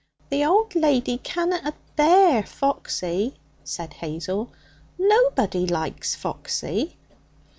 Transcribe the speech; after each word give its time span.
'The 0.31 0.43
old 0.43 0.73
lady 0.73 1.19
canna'd 1.19 1.61
abear 1.63 2.41
Foxy,' 2.41 3.35
said 3.63 3.93
Hazel. 3.93 4.49
'Nobody 4.97 5.67
likes 5.67 6.15
Foxy.' 6.15 6.97